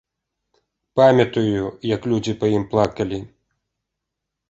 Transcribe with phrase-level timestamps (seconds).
[1.01, 1.63] Памятаю,
[1.95, 3.25] як людзі па ім плакалі.